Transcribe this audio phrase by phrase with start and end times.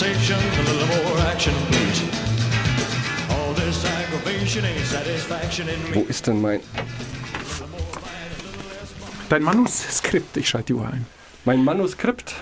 [0.00, 2.02] conversation, a little more action, please.
[3.30, 5.94] All this aggravation ain't satisfaction in me.
[5.94, 6.60] Wo ist denn mein,
[9.28, 11.06] Dein Manuskript, ich schalte die Uhr ein.
[11.44, 12.34] mein Manuskript?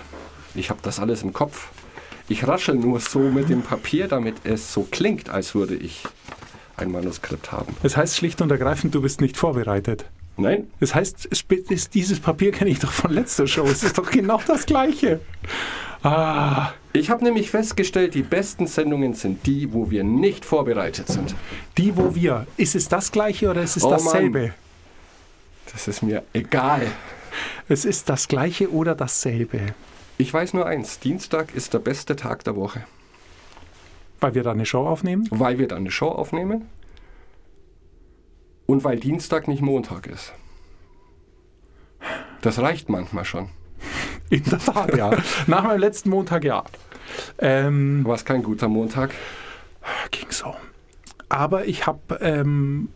[0.54, 1.70] Ich habe das alles im Kopf.
[2.28, 6.04] Ich raschel nur so mit dem Papier, damit es so klingt, als würde ich
[6.76, 7.76] ein Manuskript haben.
[7.82, 10.04] Das heißt schlicht und ergreifend, du bist nicht vorbereitet.
[10.38, 10.68] Nein?
[10.80, 13.64] Das heißt, es ist, dieses Papier kenne ich doch von letzter Show.
[13.64, 15.20] Es ist doch genau das Gleiche.
[16.02, 21.34] Ah, Ich habe nämlich festgestellt, die besten Sendungen sind die, wo wir nicht vorbereitet sind.
[21.76, 22.46] die, wo wir.
[22.56, 23.98] Ist es das Gleiche oder ist es Oh Mann.
[23.98, 24.54] dasselbe?
[25.72, 26.86] Das ist mir egal.
[27.68, 29.60] Es ist das Gleiche oder dasselbe.
[30.18, 32.84] Ich weiß nur eins, Dienstag ist der beste Tag der Woche,
[34.20, 35.26] Weil wir da eine Show aufnehmen?
[35.30, 36.62] weil wir dann eine Show aufnehmen
[38.68, 40.34] und weil Dienstag nicht Montag ist.
[42.42, 43.48] Das reicht manchmal schon.
[44.30, 45.10] In der Tat, ja.
[45.46, 46.62] Nach meinem letzten Montag, ja.
[47.38, 49.12] Ähm, War es kein guter Montag?
[50.10, 50.54] ging so.
[51.30, 52.90] Aber ich habe ähm,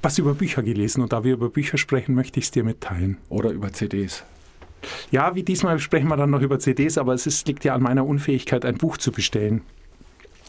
[0.00, 3.18] was über Bücher gelesen und da wir über Bücher sprechen, möchte ich es dir mitteilen.
[3.28, 4.24] Oder über CDs?
[5.10, 7.82] Ja, wie diesmal sprechen wir dann noch über CDs, aber es ist, liegt ja an
[7.82, 9.62] meiner Unfähigkeit, ein Buch zu bestellen.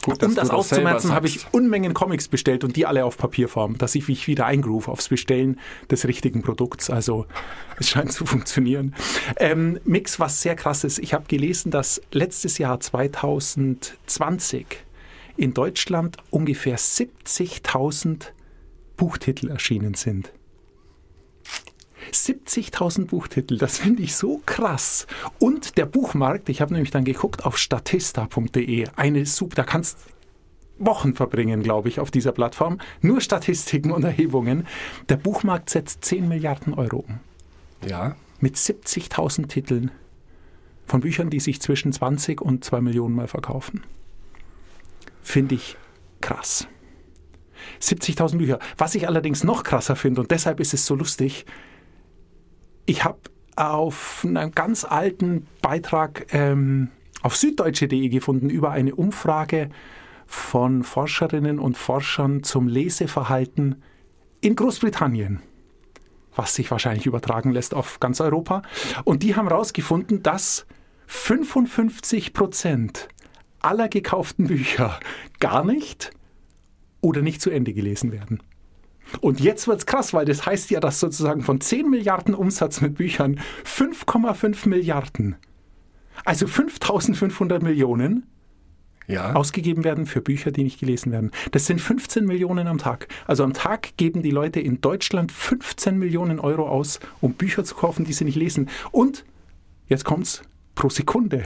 [0.04, 1.46] Gut, um das auszumerzen, habe ich.
[1.52, 5.60] Unmengen Comics bestellt und die alle auf Papierform, dass ich mich wieder eingroove aufs Bestellen
[5.92, 6.90] des richtigen Produkts.
[6.90, 7.26] Also
[7.78, 8.96] es scheint zu funktionieren.
[9.38, 11.00] Ähm, Mix, was sehr krass ist.
[11.00, 14.66] Ich habe gelesen, dass letztes Jahr 2020
[15.38, 18.28] in Deutschland ungefähr 70.000
[18.98, 20.32] Buchtitel erschienen sind.
[22.12, 25.08] 70.000 Buchtitel, das finde ich so krass.
[25.40, 29.98] Und der Buchmarkt, ich habe nämlich dann geguckt auf statista.de, eine super, da kannst
[30.80, 32.80] Wochen verbringen, glaube ich, auf dieser Plattform.
[33.02, 34.66] Nur Statistiken und Erhebungen.
[35.10, 37.20] Der Buchmarkt setzt 10 Milliarden Euro um.
[37.86, 39.92] Ja, Mit 70.000 Titeln
[40.86, 43.84] von Büchern, die sich zwischen 20 und 2 Millionen mal verkaufen.
[45.22, 45.78] Finde ich
[46.22, 46.68] krass.
[47.82, 48.60] 70.000 Bücher.
[48.78, 51.46] Was ich allerdings noch krasser finde, und deshalb ist es so lustig,
[52.90, 53.20] ich habe
[53.56, 56.90] auf einem ganz alten Beitrag ähm,
[57.22, 59.70] auf süddeutsche.de gefunden über eine Umfrage
[60.26, 63.84] von Forscherinnen und Forschern zum Leseverhalten
[64.42, 65.42] in Großbritannien,
[66.36, 68.64] was sich wahrscheinlich übertragen lässt auf ganz Europa.
[69.04, 70.66] Und die haben herausgefunden, dass
[71.06, 73.08] 55 Prozent
[73.60, 75.00] aller gekauften Bücher
[75.40, 76.12] gar nicht
[77.02, 78.42] oder nicht zu Ende gelesen werden.
[79.22, 82.96] Und jetzt wird's krass, weil das heißt ja, dass sozusagen von 10 Milliarden Umsatz mit
[82.96, 85.36] Büchern 5,5 Milliarden,
[86.26, 88.28] also 5500 Millionen,
[89.10, 89.34] ja.
[89.34, 91.32] ausgegeben werden für Bücher, die nicht gelesen werden.
[91.52, 93.08] Das sind 15 Millionen am Tag.
[93.26, 97.76] Also am Tag geben die Leute in Deutschland 15 Millionen Euro aus, um Bücher zu
[97.76, 98.70] kaufen, die sie nicht lesen.
[98.92, 99.26] Und,
[99.88, 100.44] jetzt kommt's,
[100.76, 101.44] pro Sekunde.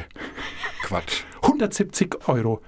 [0.84, 1.24] Quatsch.
[1.42, 2.62] 170 Euro.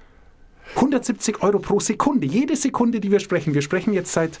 [0.74, 2.26] 170 Euro pro Sekunde.
[2.26, 3.54] Jede Sekunde, die wir sprechen.
[3.54, 4.40] Wir sprechen jetzt seit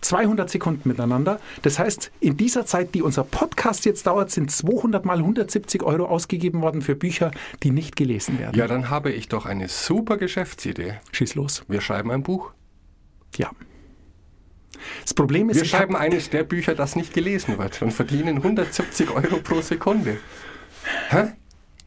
[0.00, 1.40] 200 Sekunden miteinander.
[1.62, 6.06] Das heißt, in dieser Zeit, die unser Podcast jetzt dauert, sind 200 mal 170 Euro
[6.06, 7.30] ausgegeben worden für Bücher,
[7.62, 8.56] die nicht gelesen werden.
[8.58, 10.94] Ja, dann habe ich doch eine super Geschäftsidee.
[11.12, 11.64] Schieß los.
[11.68, 12.52] Wir schreiben ein Buch.
[13.36, 13.50] Ja.
[15.02, 19.10] Das Problem ist, Wir schreiben eines der Bücher, das nicht gelesen wird und verdienen 170
[19.10, 20.18] Euro pro Sekunde.
[21.08, 21.32] Hä?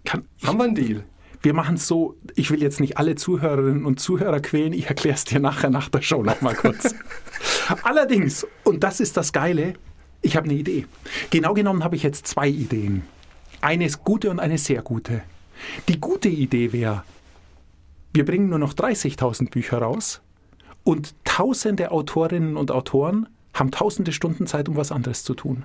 [0.04, 1.04] kann, Haben wir einen Deal?
[1.44, 5.16] wir machen es so, ich will jetzt nicht alle Zuhörerinnen und Zuhörer quälen, ich erkläre
[5.16, 6.94] es dir nachher nach der Show nochmal kurz.
[7.84, 9.74] Allerdings, und das ist das Geile,
[10.22, 10.86] ich habe eine Idee.
[11.30, 13.04] Genau genommen habe ich jetzt zwei Ideen.
[13.62, 15.22] Eine ist gute und eine sehr gute.
[15.88, 17.04] Die gute Idee wäre,
[18.14, 20.22] wir bringen nur noch 30.000 Bücher raus
[20.84, 25.64] und tausende Autorinnen und Autoren haben tausende Stunden Zeit, um was anderes zu tun.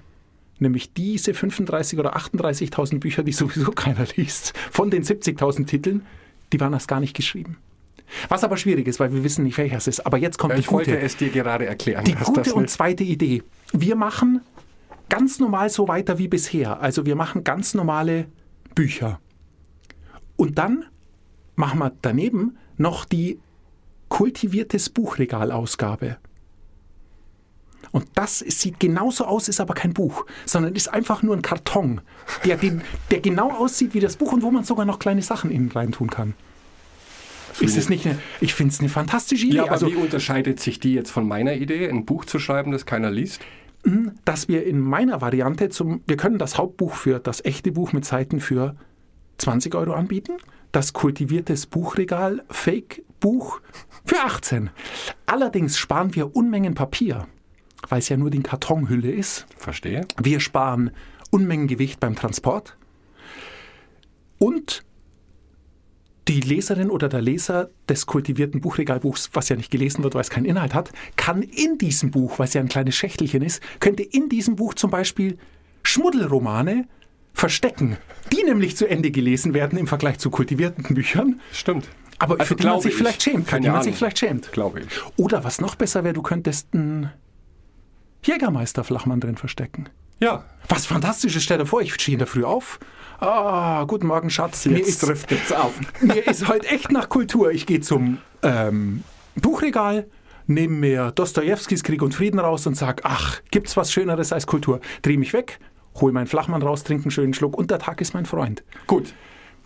[0.58, 6.06] Nämlich diese 35.000 oder 38.000 Bücher, die sowieso keiner liest, von den 70.000 Titeln,
[6.52, 7.58] die waren erst gar nicht geschrieben.
[8.28, 10.06] Was aber schwierig ist, weil wir wissen nicht, welches es ist.
[10.06, 11.02] Aber jetzt kommt die Ich wollte gute.
[11.02, 12.04] es dir gerade erklären.
[12.04, 13.42] Die gute und zweite Idee.
[13.72, 14.40] Wir machen
[15.08, 16.80] ganz normal so weiter wie bisher.
[16.80, 18.26] Also wir machen ganz normale
[18.74, 19.20] Bücher.
[20.36, 20.84] Und dann
[21.54, 23.40] machen wir daneben noch die
[24.08, 26.18] kultiviertes Buchregalausgabe.
[27.92, 32.00] Und das sieht genauso aus, ist aber kein Buch, sondern ist einfach nur ein Karton,
[32.44, 35.50] der, den, der genau aussieht wie das Buch und wo man sogar noch kleine Sachen
[35.50, 36.34] innen rein tun kann.
[37.60, 39.56] Ist es nicht eine, ich finde es eine fantastische Idee.
[39.56, 42.72] Ja, aber also, wie unterscheidet sich die jetzt von meiner Idee, ein Buch zu schreiben,
[42.72, 43.40] das keiner liest?
[44.24, 48.04] dass wir in meiner Variante zum, wir können das Hauptbuch für das echte Buch mit
[48.04, 48.74] Seiten für
[49.38, 50.38] 20 Euro anbieten,
[50.72, 53.60] das kultiviertes Buchregal Fake-Buch
[54.04, 54.70] für 18.
[55.26, 57.28] Allerdings sparen wir Unmengen Papier,
[57.88, 59.46] weil es ja nur die Kartonhülle ist.
[59.56, 60.06] Verstehe.
[60.20, 60.90] Wir sparen
[61.30, 62.76] Unmengen Gewicht beim Transport
[64.38, 64.84] und
[66.28, 70.30] die Leserin oder der Leser des kultivierten Buchregalbuchs, was ja nicht gelesen wird, weil es
[70.30, 74.02] keinen Inhalt hat, kann in diesem Buch, weil es ja ein kleines Schächtelchen ist, könnte
[74.02, 75.38] in diesem Buch zum Beispiel
[75.84, 76.88] Schmuddelromane
[77.32, 77.96] verstecken,
[78.32, 81.40] die nämlich zu Ende gelesen werden im Vergleich zu kultivierten Büchern.
[81.52, 81.88] Stimmt.
[82.18, 82.96] Aber Also für die man sich ich.
[82.96, 83.48] vielleicht schämt.
[83.48, 84.50] Für die man sich vielleicht schämt.
[84.52, 84.86] Glaube ich.
[85.16, 87.10] Oder was noch besser wäre, du könntest einen
[88.24, 89.88] Jägermeister-Flachmann drin verstecken.
[90.20, 92.80] Ja, Was fantastisch ist, stell dir vor, ich stehe in der Früh auf.
[93.18, 94.66] Ah, guten Morgen, Schatz.
[94.66, 95.72] Mir jetzt ist, trifft es auf.
[96.00, 97.50] mir ist heute echt nach Kultur.
[97.50, 99.02] Ich gehe zum ähm,
[99.36, 100.06] Buchregal,
[100.46, 104.80] nehme mir Dostojewskis Krieg und Frieden raus und sage, ach, gibt's was Schöneres als Kultur?
[105.02, 105.58] Dreh mich weg,
[106.00, 108.62] hol meinen Flachmann raus, trinke einen schönen Schluck und der Tag ist mein Freund.
[108.86, 109.14] Gut.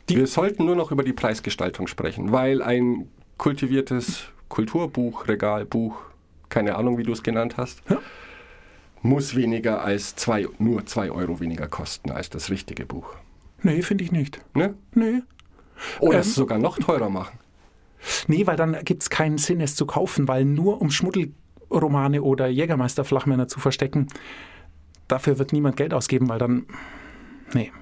[0.07, 3.09] Wir sollten nur noch über die Preisgestaltung sprechen, weil ein
[3.39, 5.97] kultiviertes Kulturbuch, Regalbuch,
[6.49, 7.99] keine Ahnung, wie du es genannt hast, Ja.
[9.03, 13.15] muss weniger als zwei, nur zwei Euro weniger kosten als das richtige Buch.
[13.63, 14.41] Nee, finde ich nicht.
[14.55, 14.75] Ne?
[14.95, 15.23] Nee.
[16.01, 16.21] Oder Ähm.
[16.21, 17.39] es sogar noch teurer machen.
[18.29, 22.47] Nee, weil dann gibt es keinen Sinn, es zu kaufen, weil nur um Schmuddelromane oder
[22.49, 24.07] Jägermeister-Flachmänner zu verstecken,
[25.09, 26.67] dafür wird niemand Geld ausgeben, weil dann.
[27.53, 27.73] Nee.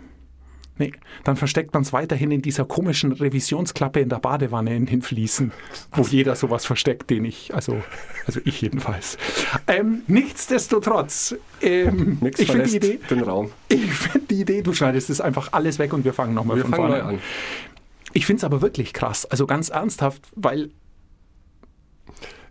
[0.79, 0.93] Nee,
[1.25, 5.53] dann versteckt man es weiterhin in dieser komischen Revisionsklappe in der Badewanne in den Fliesen,
[5.93, 7.83] wo jeder sowas versteckt, den ich, also,
[8.27, 9.19] also ich jedenfalls.
[9.67, 13.51] Ähm, nichtsdestotrotz, ähm, ich finde die Idee, den Raum.
[13.69, 16.71] ich finde die Idee, du schneidest es einfach alles weg und wir fangen nochmal von
[16.71, 17.19] fangen vorne an.
[18.13, 20.71] Ich finde es aber wirklich krass, also ganz ernsthaft, weil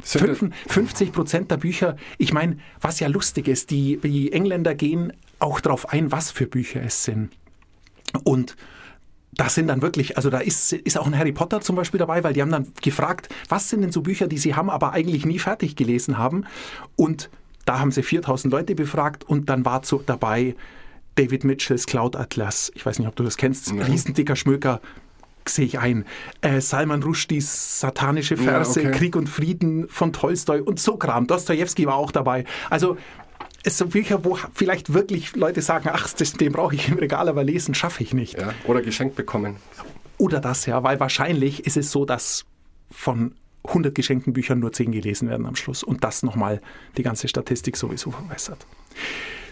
[0.03, 4.75] Sind Fünf- 50 Prozent der Bücher, ich meine, was ja lustig ist, die, die Engländer
[4.75, 7.31] gehen auch darauf ein, was für Bücher es sind.
[8.23, 8.55] Und
[9.33, 12.23] das sind dann wirklich, also da ist, ist auch ein Harry Potter zum Beispiel dabei,
[12.23, 15.25] weil die haben dann gefragt, was sind denn so Bücher, die sie haben, aber eigentlich
[15.25, 16.45] nie fertig gelesen haben.
[16.95, 17.29] Und
[17.65, 20.55] da haben sie 4000 Leute befragt und dann war so dabei
[21.15, 22.71] David Mitchells Cloud Atlas.
[22.75, 23.71] Ich weiß nicht, ob du das kennst.
[23.71, 24.81] Riesendicker Schmöker,
[25.49, 26.05] sehe ich ein.
[26.41, 28.91] Äh, Salman Rushdies Satanische Verse, okay.
[28.91, 31.27] Krieg und Frieden von Tolstoi und so Kram.
[31.27, 32.45] Dostojewski war auch dabei.
[32.69, 32.97] Also
[33.67, 37.27] es sind Bücher, wo vielleicht wirklich Leute sagen, ach, das, den brauche ich im Regal,
[37.27, 38.39] aber lesen schaffe ich nicht.
[38.39, 39.57] ja, oder geschenkt bekommen.
[40.17, 42.45] Oder das ja, weil wahrscheinlich ist es so, dass
[42.89, 43.35] von
[43.65, 46.61] 100 geschenkten Büchern nur 10 gelesen werden am Schluss und das nochmal
[46.95, 48.65] die ganze Statistik sowieso verbessert.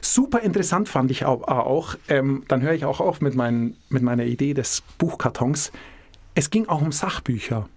[0.02, 4.02] Super interessant fand ich au- auch, ähm, dann höre ich auch auf mit, meinen, mit
[4.04, 5.72] meiner Idee des Buchkartons.
[6.36, 7.68] Es ging auch um Sachbücher.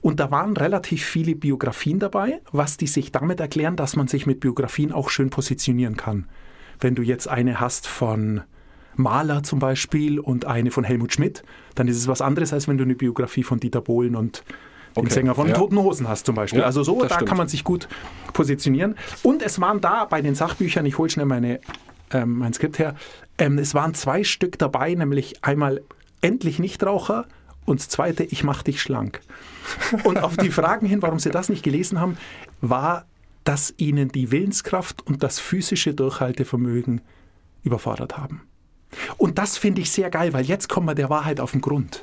[0.00, 4.26] Und da waren relativ viele Biografien dabei, was die sich damit erklären, dass man sich
[4.26, 6.26] mit Biografien auch schön positionieren kann.
[6.80, 8.42] Wenn du jetzt eine hast von
[8.96, 11.42] Mahler zum Beispiel und eine von Helmut Schmidt,
[11.74, 14.42] dann ist es was anderes, als wenn du eine Biografie von Dieter Bohlen und
[14.96, 15.54] dem Okay, Sänger von ja.
[15.54, 16.60] Toten Hosen hast zum Beispiel.
[16.60, 17.28] Ja, also so, da stimmt.
[17.28, 17.88] kann man sich gut
[18.32, 18.96] positionieren.
[19.22, 21.60] Und es waren da bei den Sachbüchern, ich hole schnell meine,
[22.10, 22.96] ähm, mein Skript her,
[23.38, 25.82] ähm, es waren zwei Stück dabei, nämlich einmal
[26.20, 27.26] Endlich Nichtraucher
[27.68, 29.20] und das zweite Ich mach dich schlank.
[30.04, 32.16] Und auf die Fragen hin, warum sie das nicht gelesen haben,
[32.60, 33.06] war,
[33.44, 37.00] dass ihnen die Willenskraft und das physische Durchhaltevermögen
[37.62, 38.42] überfordert haben.
[39.16, 42.02] Und das finde ich sehr geil, weil jetzt kommen wir der Wahrheit auf den Grund.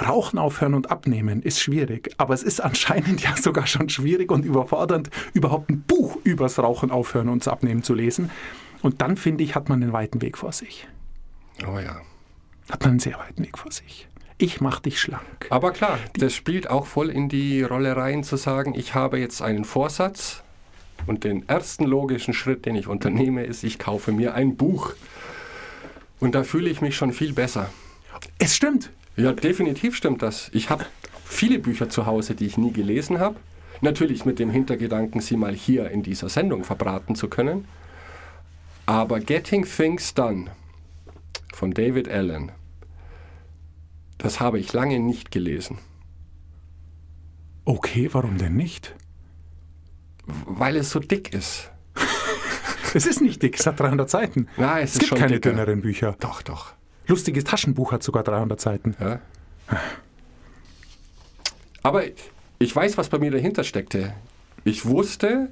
[0.00, 4.44] Rauchen aufhören und abnehmen ist schwierig, aber es ist anscheinend ja sogar schon schwierig und
[4.44, 8.30] überfordernd, überhaupt ein Buch übers Rauchen aufhören und Abnehmen zu lesen.
[8.80, 10.88] Und dann finde ich, hat man einen weiten Weg vor sich.
[11.66, 12.00] Oh ja.
[12.70, 14.08] Hat man einen sehr weiten Weg vor sich.
[14.38, 15.46] Ich mach dich schlank.
[15.50, 19.42] Aber klar, das spielt auch voll in die Rolle rein, zu sagen, ich habe jetzt
[19.42, 20.42] einen Vorsatz
[21.06, 24.94] und den ersten logischen Schritt, den ich unternehme, ist, ich kaufe mir ein Buch.
[26.20, 27.70] Und da fühle ich mich schon viel besser.
[28.38, 28.90] Es stimmt.
[29.16, 30.50] Ja, definitiv stimmt das.
[30.52, 30.86] Ich habe
[31.24, 33.36] viele Bücher zu Hause, die ich nie gelesen habe.
[33.80, 37.66] Natürlich mit dem Hintergedanken, sie mal hier in dieser Sendung verbraten zu können.
[38.86, 40.46] Aber Getting Things Done
[41.52, 42.52] von David Allen,
[44.22, 45.78] das habe ich lange nicht gelesen.
[47.64, 48.94] Okay, warum denn nicht?
[50.24, 51.70] Weil es so dick ist.
[52.94, 54.48] Es ist nicht dick, es hat 300 Seiten.
[54.58, 55.48] Nein, es es ist gibt schon keine dicker.
[55.48, 56.14] dünneren Bücher.
[56.20, 56.74] Doch, doch.
[57.06, 58.94] Lustiges Taschenbuch hat sogar 300 Seiten.
[59.00, 59.18] Ja.
[61.82, 62.02] Aber
[62.58, 64.12] ich weiß, was bei mir dahinter steckte.
[64.64, 65.50] Ich wusste,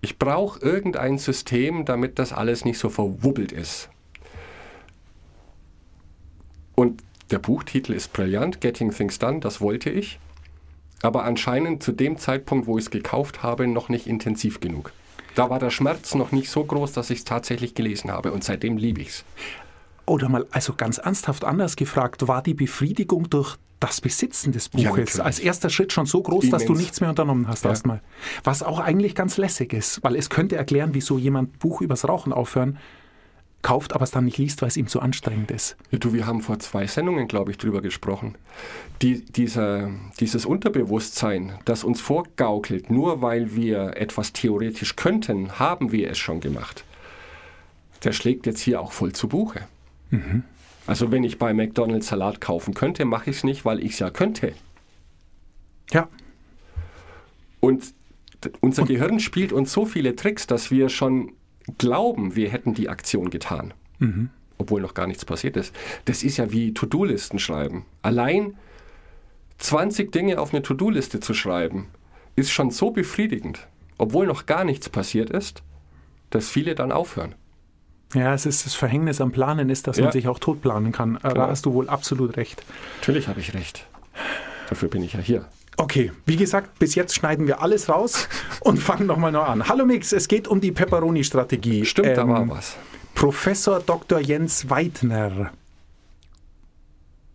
[0.00, 3.90] ich brauche irgendein System, damit das alles nicht so verwubbelt ist.
[6.76, 10.18] Und der Buchtitel ist brillant, Getting Things Done, das wollte ich.
[11.02, 14.92] Aber anscheinend zu dem Zeitpunkt, wo ich es gekauft habe, noch nicht intensiv genug.
[15.34, 18.32] Da war der Schmerz noch nicht so groß, dass ich es tatsächlich gelesen habe.
[18.32, 19.24] Und seitdem liebe ich es.
[20.06, 24.90] Oder mal, also ganz ernsthaft anders gefragt, war die Befriedigung durch das Besitzen des Ja,
[24.90, 25.24] Buches natürlich.
[25.24, 26.78] als erster Schritt schon so groß, dass du Immens.
[26.80, 27.70] nichts mehr unternommen hast Ja.
[27.70, 28.00] erstmal?
[28.42, 32.32] Was auch eigentlich ganz lässig ist, weil es könnte erklären, wieso jemand Buch übers Rauchen
[32.32, 32.78] aufhören
[33.62, 35.76] kauft, aber es dann nicht liest, weil es ihm zu anstrengend ist.
[35.90, 38.36] Ja, du, wir haben vor zwei Sendungen, glaube ich, drüber gesprochen.
[39.02, 46.10] Die, dieser, dieses Unterbewusstsein, das uns vorgaukelt, nur weil wir etwas theoretisch könnten, haben wir
[46.10, 46.84] es schon gemacht.
[48.04, 49.62] Der schlägt jetzt hier auch voll zu Buche.
[50.86, 53.98] Also wenn ich bei McDonald's Salat kaufen könnte, mache ich es nicht, weil ich es
[53.98, 54.54] ja könnte.
[55.92, 56.08] Ja,
[57.60, 57.94] Und
[58.60, 61.32] unser Gehirn spielt uns so viele Tricks, dass wir schon
[61.76, 63.74] glauben, wir hätten die Aktion getan.
[64.58, 65.74] Obwohl noch gar nichts passiert ist.
[66.06, 67.84] Das ist ja wie To-Do-Listen schreiben.
[68.02, 68.54] Allein
[69.58, 71.88] 20 Dinge auf eine To-Do-Liste zu schreiben,
[72.36, 73.66] ist schon so befriedigend,
[73.98, 75.62] obwohl noch gar nichts passiert ist,
[76.30, 77.34] dass viele dann aufhören.
[78.14, 80.04] ja, es ist das Verhängnis am Planen ist, dass Ja.
[80.04, 81.16] man sich auch tot planen kann.
[81.16, 81.46] Äh, Da Genau.
[81.48, 82.64] hast du wohl absolut recht.
[83.00, 83.86] Natürlich habe ich recht.
[84.70, 85.44] Dafür bin ich ja hier.
[85.80, 88.28] Okay, wie gesagt, bis jetzt schneiden wir alles raus
[88.60, 89.68] und fangen nochmal neu an.
[89.68, 91.84] Hallo Mix, es geht um die Pepperoni-Strategie.
[91.84, 92.76] Stimmt, da Ähm, war was.
[93.14, 94.18] Professor Dr.
[94.18, 95.52] Jens Weidner,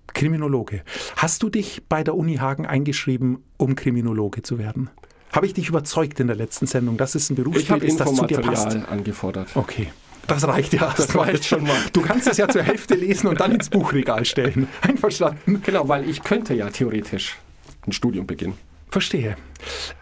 [0.07, 0.83] Kriminologe.
[1.15, 4.89] Hast du dich bei der Uni Hagen eingeschrieben, um Kriminologe zu werden?
[5.31, 8.25] Habe ich dich überzeugt in der letzten Sendung, dass es ein Berufsbild ist, das zu
[8.25, 8.75] dir passt?
[8.89, 9.49] Angefordert.
[9.55, 9.91] Okay.
[10.27, 10.93] Das reicht ja.
[10.95, 11.75] Das reicht schon mal.
[11.93, 14.67] Du kannst es ja zur Hälfte lesen und dann ins Buchregal stellen.
[14.81, 15.61] Einverstanden?
[15.65, 17.37] Genau, weil ich könnte ja theoretisch
[17.87, 18.55] ein Studium beginnen.
[18.89, 19.35] Verstehe.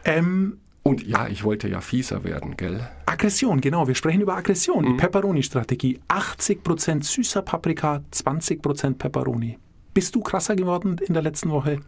[0.05, 2.89] Ähm, Und ja, ich wollte ja fieser werden, gell?
[3.05, 3.87] Aggression, genau.
[3.87, 4.83] Wir sprechen über Aggression.
[4.85, 5.99] Die Pepperoni-Strategie.
[6.09, 9.57] 80% süßer Paprika, 20% Pepperoni.
[9.93, 11.79] Bist du krasser geworden in der letzten Woche?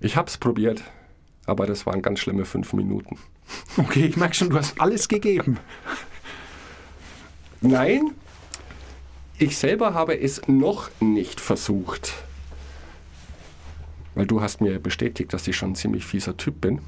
[0.00, 0.82] Ich hab's probiert,
[1.46, 3.18] aber das waren ganz schlimme fünf Minuten.
[3.76, 5.58] Okay, ich merke schon, du hast alles gegeben.
[7.60, 8.10] Nein,
[9.38, 12.12] ich selber habe es noch nicht versucht.
[14.16, 16.80] Weil du hast mir bestätigt, dass ich schon ein ziemlich fieser Typ bin.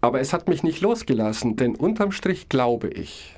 [0.00, 3.34] Aber es hat mich nicht losgelassen, denn unterm Strich glaube ich,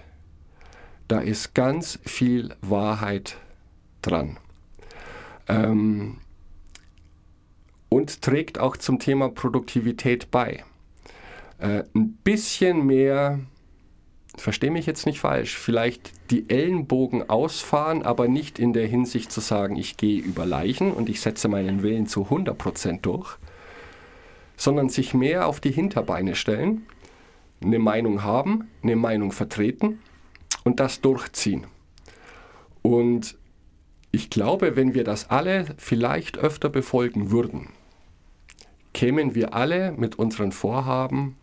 [1.09, 3.39] da ist ganz viel Wahrheit
[4.03, 4.37] dran.
[5.49, 6.19] Ähm,
[7.89, 10.65] und trägt auch zum Thema Produktivität bei.
[11.59, 13.41] Äh, ein bisschen mehr
[14.41, 19.41] verstehe mich jetzt nicht falsch, vielleicht die Ellenbogen ausfahren, aber nicht in der Hinsicht zu
[19.41, 23.37] sagen, ich gehe über Leichen und ich setze meinen Willen zu 100% durch,
[24.57, 26.87] sondern sich mehr auf die Hinterbeine stellen,
[27.61, 30.01] eine Meinung haben, eine Meinung vertreten
[30.65, 31.67] und das durchziehen.
[32.83, 33.37] Und
[34.11, 37.69] ich glaube, wenn wir das alle vielleicht öfter befolgen würden,
[38.95, 41.37] kämen wir alle mit unseren Vorhaben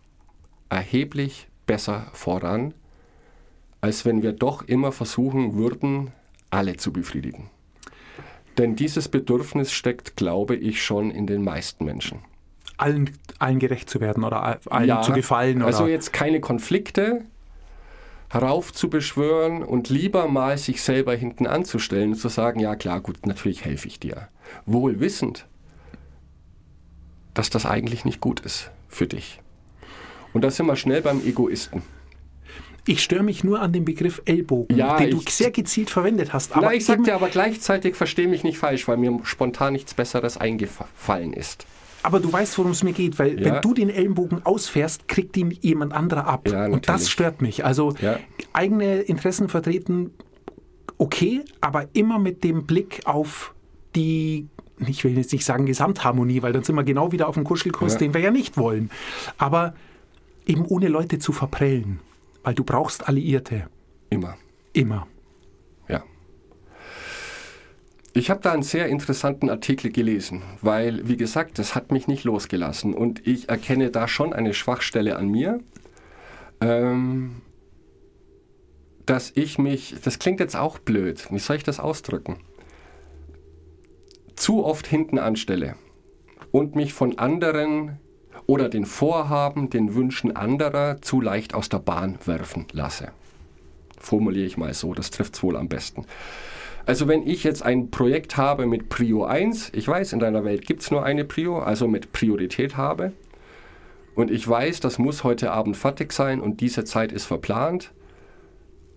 [0.70, 2.74] erheblich besser voran,
[3.82, 6.12] als wenn wir doch immer versuchen würden,
[6.50, 7.50] alle zu befriedigen.
[8.58, 12.20] Denn dieses Bedürfnis steckt, glaube ich, schon in den meisten Menschen.
[12.78, 15.58] Allen, allen gerecht zu werden oder allen zu gefallen.
[15.58, 17.22] Oder also jetzt keine Konflikte
[18.30, 23.64] heraufzubeschwören und lieber mal sich selber hinten anzustellen und zu sagen, ja klar, gut, natürlich
[23.64, 24.28] helfe ich dir.
[24.66, 25.48] Wohl wissend,
[27.34, 29.40] dass das eigentlich nicht gut ist für dich.
[30.34, 31.82] Und da sind wir schnell beim Egoisten.
[32.88, 36.56] Ich störe mich nur an dem Begriff Ellbogen, Ja, den du sehr gezielt verwendet hast.
[36.56, 40.38] Aber ich eben- sagte aber gleichzeitig, verstehe mich nicht falsch, weil mir spontan nichts Besseres
[40.38, 41.66] eingefallen ist.
[42.04, 43.56] Aber du weißt, worum es mir geht, weil Ja.
[43.56, 46.48] wenn du den Ellenbogen ausfährst, kriegt ihn jemand anderer ab.
[46.48, 47.66] Ja, und das stört mich.
[47.66, 48.20] Also Ja.
[48.54, 50.12] eigene Interessen vertreten,
[51.00, 53.54] okay, aber immer mit dem Blick auf
[53.96, 54.48] die,
[54.86, 57.98] ich will jetzt nicht sagen Gesamtharmonie, weil dann sind wir genau wieder auf dem Kuschelkurs,
[57.98, 58.92] den wir ja nicht wollen.
[59.40, 59.74] Aber
[60.46, 62.00] eben ohne Leute zu verprellen,
[62.46, 63.68] weil du brauchst Alliierte.
[64.12, 64.38] Immer.
[64.72, 65.08] Immer.
[65.90, 66.04] Ja.
[68.14, 72.24] Ich habe da einen sehr interessanten Artikel gelesen, weil, wie gesagt, das hat mich nicht
[72.24, 75.60] losgelassen und ich erkenne da schon eine Schwachstelle an mir,
[76.62, 77.42] ähm,
[79.08, 82.38] dass ich mich, das klingt jetzt auch blöd, wie soll ich das ausdrücken,
[84.36, 85.76] zu oft hinten anstelle
[86.52, 87.98] und mich von anderen
[88.48, 93.12] oder den Vorhaben, den Wünschen anderer zu leicht aus der Bahn werfen lasse
[94.06, 96.06] formuliere ich mal so, das trifft es wohl am besten.
[96.86, 100.66] Also wenn ich jetzt ein Projekt habe mit Prio 1, ich weiß, in deiner Welt
[100.66, 103.12] gibt es nur eine Prio, also mit Priorität habe,
[104.14, 107.92] und ich weiß, das muss heute Abend fertig sein und diese Zeit ist verplant,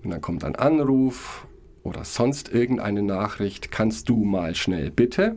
[0.05, 1.47] und dann kommt ein Anruf
[1.83, 5.37] oder sonst irgendeine Nachricht, kannst du mal schnell bitte?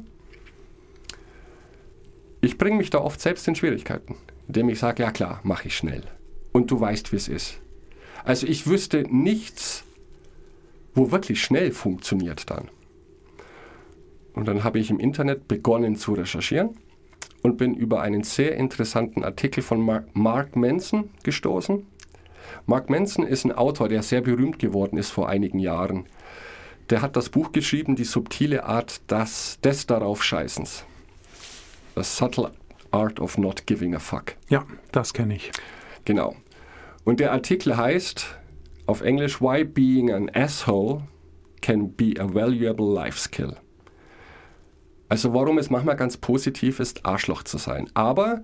[2.44, 4.16] Ich bringe mich da oft selbst in Schwierigkeiten,
[4.48, 6.02] indem ich sage, ja klar, mache ich schnell.
[6.52, 7.62] Und du weißt, wie es ist.
[8.24, 9.84] Also ich wüsste nichts,
[10.96, 12.70] wo wirklich schnell funktioniert dann.
[14.34, 16.72] Und dann habe ich im Internet begonnen zu recherchieren
[17.44, 21.86] und bin über einen sehr interessanten Artikel von Mark, Manson gestoßen.
[22.66, 26.06] Mark Manson ist ein Autor, der sehr berühmt geworden ist vor einigen Jahren.
[26.90, 30.24] Der hat das Buch geschrieben, Die subtile Art des, des darauf
[31.96, 32.52] The Subtle
[32.92, 34.36] Art of Not Giving a Fuck.
[34.50, 35.52] Ja, das kenne ich.
[36.06, 36.36] Genau.
[37.04, 38.38] Und der Artikel heißt
[38.86, 41.04] auf Englisch Why Being an Asshole
[41.62, 43.56] Can Be a Valuable Life Skill.
[45.10, 47.90] Also warum es manchmal ganz positiv ist, Arschloch zu sein.
[47.94, 48.44] Aber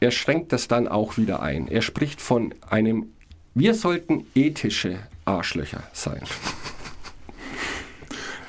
[0.00, 1.68] er schränkt das dann auch wieder ein.
[1.68, 3.12] Er spricht von einem,
[3.54, 6.22] wir sollten ethische Arschlöcher sein.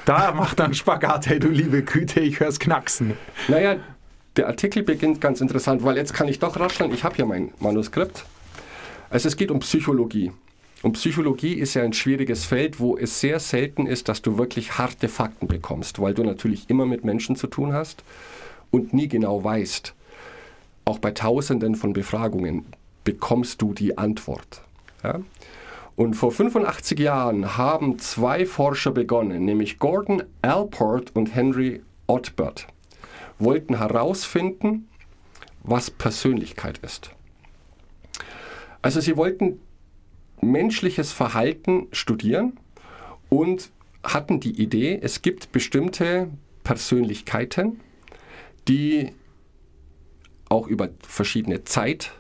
[0.05, 3.13] Da macht dann Spagat, hey du liebe Güte, ich hör's knacksen.
[3.47, 3.77] Naja,
[4.35, 7.53] der Artikel beginnt ganz interessant, weil jetzt kann ich doch rascheln, ich habe hier mein
[7.59, 8.25] Manuskript.
[9.09, 10.31] Also es geht um Psychologie.
[10.81, 14.77] Und Psychologie ist ja ein schwieriges Feld, wo es sehr selten ist, dass du wirklich
[14.77, 18.03] harte Fakten bekommst, weil du natürlich immer mit Menschen zu tun hast
[18.71, 19.93] und nie genau weißt.
[20.83, 22.65] Auch bei Tausenden von Befragungen
[23.05, 24.61] bekommst du die Antwort.
[25.03, 25.21] Ja?
[25.95, 32.67] Und vor 85 Jahren haben zwei Forscher begonnen, nämlich Gordon Alport und Henry Ottbert,
[33.37, 34.87] wollten herausfinden,
[35.61, 37.11] was Persönlichkeit ist.
[38.81, 39.59] Also sie wollten
[40.41, 42.59] menschliches Verhalten studieren
[43.29, 43.71] und
[44.03, 46.29] hatten die Idee, es gibt bestimmte
[46.63, 47.79] Persönlichkeiten,
[48.67, 49.13] die
[50.49, 52.13] auch über verschiedene Zeit,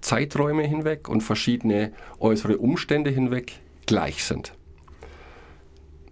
[0.00, 4.52] Zeiträume hinweg und verschiedene äußere Umstände hinweg gleich sind.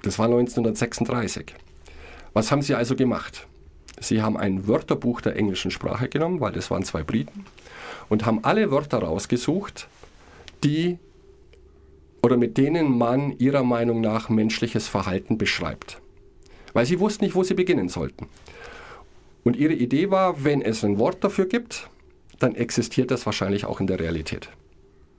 [0.03, 1.55] Das war 1936.
[2.33, 3.47] Was haben sie also gemacht?
[4.01, 7.47] Sie haben ein Wörterbuch der englischen Sprache genommen, weil das waren zwei Briten,
[8.09, 9.89] und haben alle Wörter rausgesucht,
[10.63, 10.99] die
[12.23, 16.01] oder mit denen man ihrer Meinung nach menschliches Verhalten beschreibt.
[16.73, 18.29] Weil sie wussten nicht, wo sie beginnen sollten.
[19.45, 21.89] Und ihre Idee war, wenn es ein Wort dafür gibt,
[22.45, 24.51] dann existiert das wahrscheinlich auch in der Realität.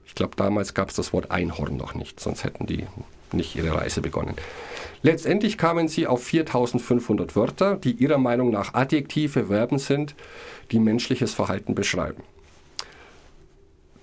[0.06, 2.86] Ich glaube, damals gab es das Wort Einhorn noch nicht, sonst hätten die
[3.32, 4.36] nicht ihre Reise begonnen.
[5.02, 10.14] Letztendlich kamen sie auf 4500 Wörter, die ihrer Meinung nach Adjektive, Verben sind,
[10.70, 12.22] die menschliches Verhalten beschreiben.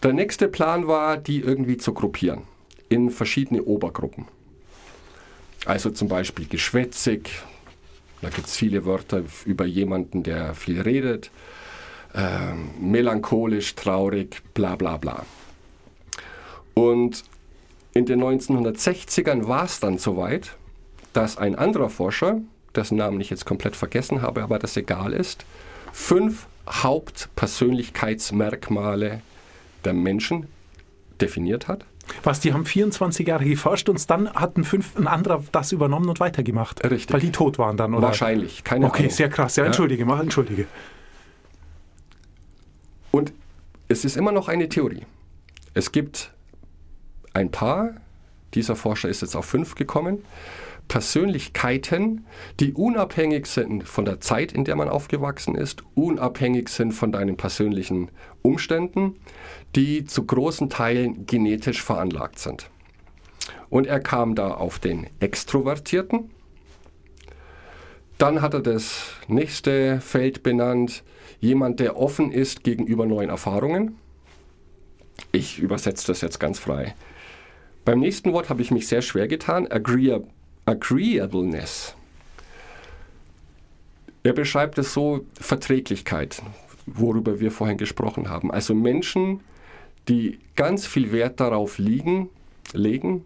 [0.03, 2.41] Der nächste Plan war, die irgendwie zu gruppieren
[2.89, 4.25] in verschiedene Obergruppen.
[5.65, 7.29] Also zum Beispiel geschwätzig,
[8.21, 11.31] da gibt es viele Wörter über jemanden, der viel redet,
[12.13, 15.23] äh, melancholisch, traurig, bla bla bla.
[16.73, 17.23] Und
[17.93, 20.55] in den 1960ern war es dann soweit,
[21.13, 22.41] dass ein anderer Forscher,
[22.75, 25.45] dessen Namen ich jetzt komplett vergessen habe, aber das egal ist,
[25.91, 29.21] fünf Hauptpersönlichkeitsmerkmale
[29.85, 30.47] der Menschen
[31.21, 31.85] definiert hat.
[32.23, 36.09] Was, die haben 24 Jahre geforscht und dann hat ein, fünf, ein anderer das übernommen
[36.09, 36.83] und weitergemacht.
[36.83, 37.13] Richtig.
[37.13, 38.07] Weil die tot waren dann, oder?
[38.07, 39.11] Wahrscheinlich, keine Okay, Ahnung.
[39.11, 39.55] sehr krass.
[39.55, 40.65] Ja, entschuldige, mach, entschuldige.
[43.15, 43.31] Und
[43.87, 45.05] es ist immer noch eine Theorie.
[45.75, 46.33] Es gibt
[47.33, 47.91] ein paar,
[48.55, 50.23] dieser Forscher ist jetzt auf fünf gekommen,
[50.87, 52.25] Persönlichkeiten,
[52.59, 57.37] die unabhängig sind von der Zeit, in der man aufgewachsen ist, unabhängig sind von deinen
[57.37, 58.09] persönlichen
[58.41, 59.13] Umständen,
[59.75, 62.71] die zu großen Teilen genetisch veranlagt sind.
[63.69, 66.31] Und er kam da auf den Extrovertierten.
[68.17, 71.03] Dann hat er das nächste Feld benannt,
[71.39, 73.97] jemand, der offen ist gegenüber neuen Erfahrungen.
[75.31, 76.95] Ich übersetze das jetzt ganz frei.
[77.85, 80.23] Beim nächsten Wort habe ich mich sehr schwer getan, Agreeab
[80.65, 81.93] Agreeableness.
[84.23, 86.41] Er beschreibt es so Verträglichkeit,
[86.85, 88.49] worüber wir vorhin gesprochen haben.
[88.49, 89.41] Also Menschen,
[90.07, 92.29] die ganz viel Wert darauf liegen,
[92.71, 93.25] legen,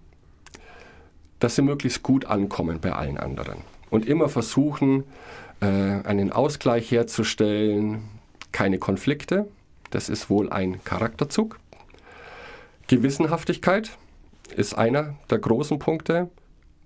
[1.38, 3.60] dass sie möglichst gut ankommen bei allen anderen.
[3.89, 5.04] Und immer versuchen,
[5.62, 8.04] äh, einen Ausgleich herzustellen,
[8.52, 9.47] keine Konflikte.
[9.89, 11.60] Das ist wohl ein Charakterzug.
[12.88, 13.97] Gewissenhaftigkeit
[14.56, 16.30] ist einer der großen Punkte.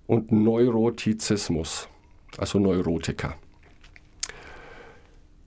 [0.08, 1.88] Und Neurotizismus,
[2.38, 3.36] also Neurotiker.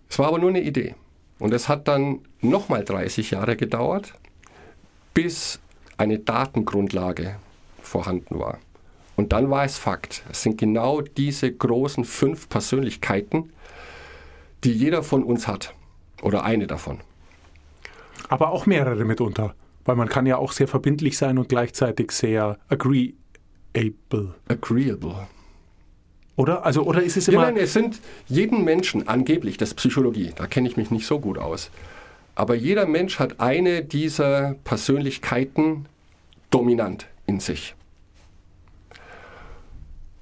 [0.08, 0.94] Es war aber nur eine Idee.
[1.38, 4.14] Und es hat dann nochmal 30 Jahre gedauert,
[5.12, 5.60] bis
[5.96, 7.36] eine Datengrundlage
[7.82, 8.58] vorhanden war.
[9.16, 10.22] Und dann war es Fakt.
[10.31, 13.53] Es sind genau diese großen fünf Persönlichkeiten,
[14.64, 15.74] die jeder von uns hat.
[16.22, 17.00] Oder eine davon.
[18.29, 19.55] Aber auch mehrere mitunter.
[19.85, 24.35] Weil man kann ja auch sehr verbindlich sein und gleichzeitig sehr agreeable.
[24.48, 25.29] Agreeable.
[26.37, 26.64] Oder?
[26.64, 27.42] Also, oder ist es Ja, immer.
[27.42, 31.20] nein, es sind jeden Menschen, angeblich, das ist Psychologie, da kenne ich mich nicht so
[31.20, 31.70] gut aus.
[32.35, 35.87] Aber jeder Mensch hat eine dieser Persönlichkeiten
[36.50, 37.77] dominant in sich.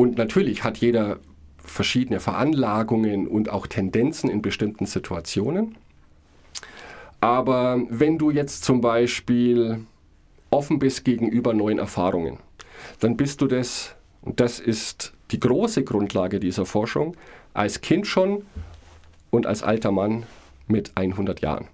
[0.03, 1.21] Und natürlich hat jeder
[1.59, 5.77] verschiedene Veranlagungen und auch Tendenzen in bestimmten Situationen.
[7.21, 9.87] Aber wenn du jetzt zum Beispiel
[10.51, 12.39] offen bist gegenüber neuen Erfahrungen,
[12.99, 17.17] dann bist du das, und das ist die große Grundlage dieser Forschung,
[17.55, 18.43] als Kind schon
[19.31, 20.25] und als alter Mann
[20.67, 21.69] mit 100 Jahren.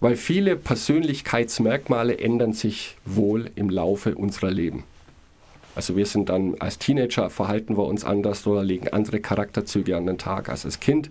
[0.00, 4.84] Weil viele Persönlichkeitsmerkmale ändern sich wohl im Laufe unserer Leben.
[5.74, 10.06] Also wir sind dann als Teenager verhalten wir uns anders oder legen andere Charakterzüge an
[10.06, 11.10] den Tag als als Kind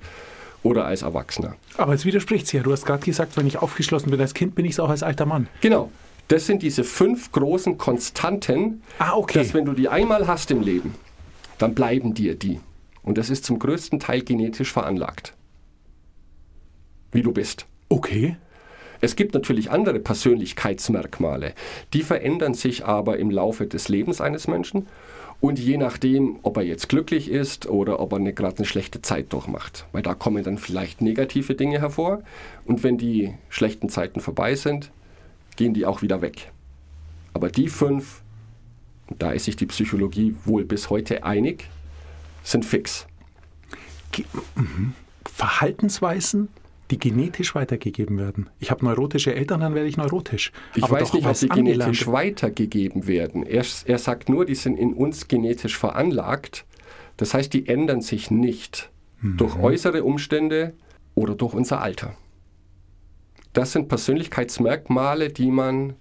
[0.63, 1.55] oder als Erwachsener.
[1.77, 2.63] Aber es widerspricht sich ja.
[2.63, 5.01] Du hast gerade gesagt, wenn ich aufgeschlossen bin als Kind, bin ich es auch als
[5.01, 5.47] alter Mann.
[5.61, 5.91] Genau.
[6.27, 9.39] Das sind diese fünf großen Konstanten, Ah, okay.
[9.39, 10.93] dass wenn du die einmal hast im Leben,
[11.57, 12.59] dann bleiben dir die.
[13.03, 15.33] Und das ist zum größten Teil genetisch veranlagt.
[17.11, 17.65] Wie du bist.
[17.89, 18.37] Okay.
[19.01, 21.53] Es gibt natürlich andere Persönlichkeitsmerkmale,
[21.93, 24.87] die verändern sich aber im Laufe des Lebens eines Menschen
[25.41, 29.01] und je nachdem, ob er jetzt glücklich ist oder ob er eine, gerade eine schlechte
[29.01, 29.87] Zeit durchmacht.
[29.91, 32.21] Weil da kommen dann vielleicht negative Dinge hervor
[32.65, 34.91] und wenn die schlechten Zeiten vorbei sind,
[35.55, 36.51] gehen die auch wieder weg.
[37.33, 38.21] Aber die fünf,
[39.17, 41.67] da ist sich die Psychologie wohl bis heute einig,
[42.43, 43.07] sind fix.
[44.55, 44.93] Mhm.
[45.25, 46.49] Verhaltensweisen,
[46.91, 48.49] die genetisch weitergegeben werden.
[48.59, 50.51] Ich habe neurotische Eltern, dann werde ich neurotisch.
[50.75, 53.43] Ich Aber weiß doch nicht, ob sie genetisch weitergegeben werden.
[53.43, 56.65] Er, er sagt nur, die sind in uns genetisch veranlagt.
[57.17, 58.89] Das heißt, die ändern sich nicht
[59.21, 60.73] durch äußere Umstände
[61.15, 62.15] oder durch unser Alter.
[63.53, 65.93] Das sind Persönlichkeitsmerkmale, die man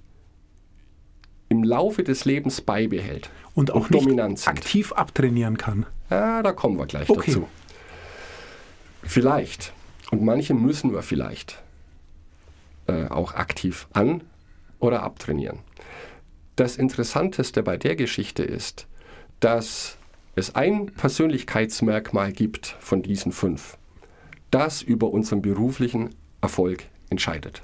[1.48, 5.86] im Laufe des Lebens beibehält und auch und nicht aktiv abtrainieren kann.
[6.08, 7.32] Ja, da kommen wir gleich Okay.
[7.32, 7.48] dazu.
[9.02, 9.72] Vielleicht,
[10.10, 11.62] und manche müssen wir vielleicht
[12.86, 14.22] äh, auch aktiv an-
[14.78, 15.60] oder abtrainieren.
[16.56, 18.86] Das Interessanteste bei der Geschichte ist,
[19.40, 19.96] dass
[20.34, 23.76] es ein Persönlichkeitsmerkmal gibt von diesen fünf,
[24.50, 27.62] das über unseren beruflichen Erfolg entscheidet.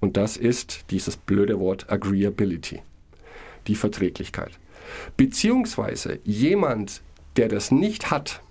[0.00, 2.82] Und das ist dieses blöde Wort Agreeability,
[3.66, 4.58] die Verträglichkeit.
[5.16, 7.02] Beziehungsweise jemand,
[7.36, 8.42] der das nicht hat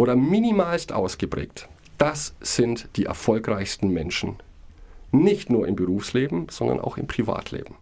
[0.00, 4.36] oder minimalst ausgeprägt, das sind die erfolgreichsten Menschen.
[5.12, 7.74] Nicht nur im Berufsleben, sondern auch im Privatleben.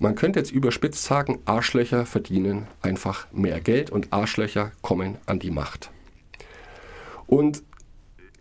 [0.00, 5.52] Man könnte jetzt überspitzt sagen, Arschlöcher verdienen einfach mehr Geld und Arschlöcher kommen an die
[5.52, 5.92] Macht.
[7.28, 7.62] Und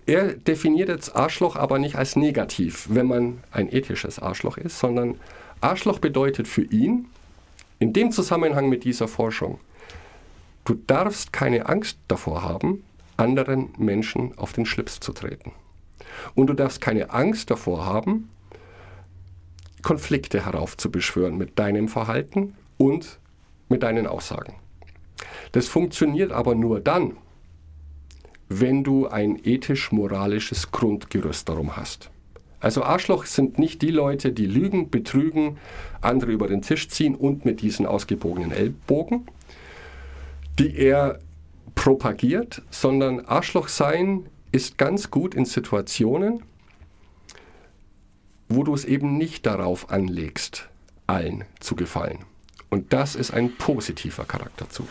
[0.07, 5.19] er definiert jetzt Arschloch aber nicht als negativ, wenn man ein ethisches Arschloch ist, sondern
[5.61, 7.05] Arschloch bedeutet für ihn,
[7.77, 9.59] in dem Zusammenhang mit dieser Forschung,
[10.65, 12.83] du darfst keine Angst davor haben,
[13.17, 15.51] anderen Menschen auf den Schlips zu treten.
[16.33, 18.29] Und du darfst keine Angst davor haben,
[19.81, 23.19] Konflikte heraufzubeschwören mit deinem Verhalten und
[23.69, 24.55] mit deinen Aussagen.
[25.51, 27.17] Das funktioniert aber nur dann,
[28.49, 32.09] wenn du ein ethisch-moralisches Grundgerüst darum hast.
[32.59, 35.57] Also Arschloch sind nicht die Leute, die lügen, betrügen,
[36.01, 39.27] andere über den Tisch ziehen und mit diesen ausgebogenen Ellbogen,
[40.59, 41.19] die er
[41.75, 46.43] propagiert, sondern Arschloch sein ist ganz gut in Situationen,
[48.47, 50.69] wo du es eben nicht darauf anlegst,
[51.07, 52.19] allen zu gefallen.
[52.69, 54.87] Und das ist ein positiver Charakterzug,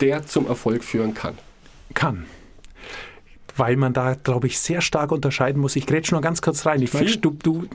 [0.00, 1.36] der zum Erfolg führen kann.
[1.94, 2.26] Kann.
[3.56, 5.76] Weil man da, glaube ich, sehr stark unterscheiden muss.
[5.76, 6.82] Ich grätsch nur ganz kurz rein.
[6.82, 7.66] Ich merke, du, du,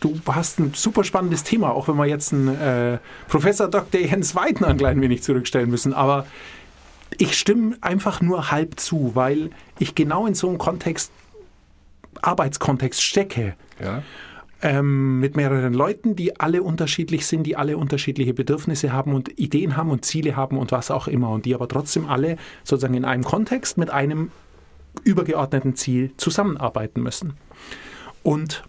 [0.00, 4.00] du hast ein super spannendes Thema, auch wenn wir jetzt einen äh, Professor Dr.
[4.00, 5.92] Jens Weidner ein klein wenig zurückstellen müssen.
[5.92, 6.26] Aber
[7.18, 11.10] ich stimme einfach nur halb zu, weil ich genau in so einem Kontext,
[12.22, 13.54] Arbeitskontext stecke.
[13.82, 14.02] Ja?
[14.64, 19.76] ähm, mit mehreren Leuten, die alle unterschiedlich sind, die alle unterschiedliche Bedürfnisse haben und Ideen
[19.76, 23.04] haben und Ziele haben und was auch immer und die aber trotzdem alle sozusagen in
[23.04, 24.30] einem Kontext mit einem
[25.02, 27.34] übergeordneten Ziel zusammenarbeiten müssen.
[28.22, 28.64] Und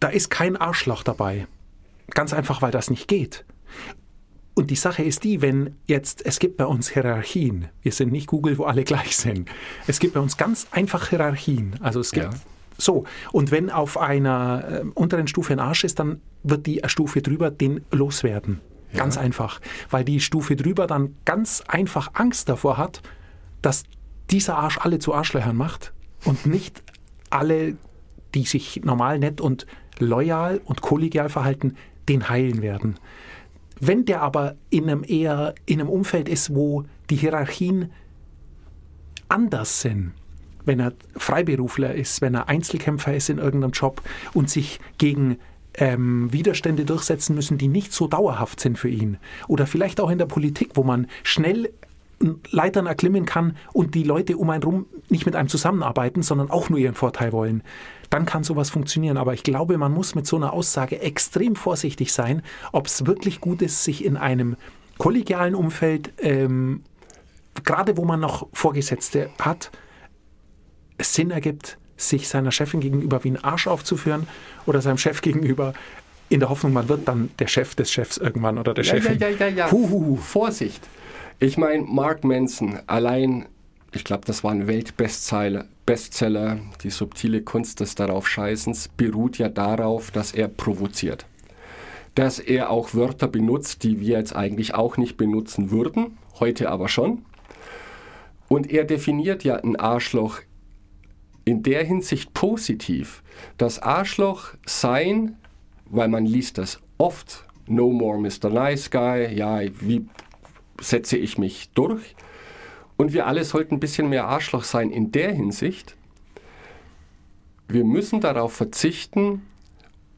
[0.00, 1.46] da ist kein Arschloch dabei.
[2.10, 3.44] Ganz einfach, weil das nicht geht.
[4.54, 7.68] Und die Sache ist die, wenn jetzt, es gibt bei uns Hierarchien.
[7.82, 9.48] Wir sind nicht Google, wo alle gleich sind.
[9.86, 11.76] Es gibt bei uns ganz einfach Hierarchien.
[11.80, 12.40] Also es gibt Ja.
[12.76, 13.04] so.
[13.30, 17.50] Und wenn auf einer äh, unteren Stufe ein Arsch ist, dann wird die Stufe drüber
[17.52, 18.60] den loswerden.
[18.94, 19.60] Ganz einfach.
[19.90, 23.02] Weil die Stufe drüber dann ganz einfach Angst davor hat,
[23.62, 23.84] dass
[24.30, 25.92] dieser Arsch alle zu Arschlöchern macht
[26.24, 26.82] und nicht
[27.30, 27.76] alle,
[28.34, 29.66] die sich normal, nett und
[29.98, 31.76] loyal und kollegial verhalten,
[32.08, 32.96] den heilen werden.
[33.80, 37.92] Wenn der aber in einem eher in einem Umfeld ist, wo die Hierarchien
[39.28, 40.12] anders sind,
[40.64, 44.02] wenn er Freiberufler ist, wenn er Einzelkämpfer ist in irgendeinem Job
[44.34, 45.38] und sich gegen
[45.74, 49.18] ähm, Widerstände durchsetzen müssen, die nicht so dauerhaft sind für ihn.
[49.46, 51.70] Oder vielleicht auch in der Politik, wo man schnell
[52.50, 56.68] Leitern erklimmen kann und die Leute um einen rum nicht mit einem zusammenarbeiten, sondern auch
[56.68, 57.62] nur ihren Vorteil wollen,
[58.10, 59.16] dann kann sowas funktionieren.
[59.16, 63.40] Aber ich glaube, man muss mit so einer Aussage extrem vorsichtig sein, ob es wirklich
[63.40, 64.56] gut ist, sich in einem
[64.98, 66.82] kollegialen Umfeld, ähm,
[67.64, 69.70] gerade wo man noch Vorgesetzte hat,
[70.96, 74.26] es Sinn ergibt, sich seiner Chefin gegenüber wie ein Arsch aufzuführen
[74.66, 75.72] oder seinem Chef gegenüber
[76.28, 79.18] in der Hoffnung, man wird dann der Chef des Chefs irgendwann oder der Ja, Chefin.
[79.18, 79.70] ja, ja, ja, ja.
[79.70, 80.16] Huhuhu.
[80.16, 80.86] Vorsicht.
[81.40, 83.46] Ich meine, Mark Manson, allein,
[83.92, 90.10] ich glaube, das war ein Weltbestseller, Bestseller, die subtile Kunst des Daraufscheißens, beruht ja darauf,
[90.10, 91.26] dass er provoziert.
[92.16, 96.88] Dass er auch Wörter benutzt, die wir jetzt eigentlich auch nicht benutzen würden, heute aber
[96.88, 97.24] schon.
[98.48, 100.40] Und er definiert ja ein Arschloch
[101.44, 103.22] in der Hinsicht positiv.
[103.58, 105.36] Das Arschloch sein,
[105.86, 108.50] weil man liest das oft, no more Mr.
[108.50, 110.04] Nice Guy, ja, wie
[110.80, 112.14] setze ich mich durch?
[112.96, 115.96] Und wir alle sollten ein bisschen mehr Arschloch sein in der Hinsicht.
[117.68, 119.42] Wir müssen darauf verzichten,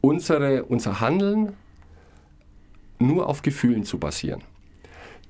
[0.00, 1.52] unsere, unser Handeln
[2.98, 4.42] nur auf Gefühlen zu basieren.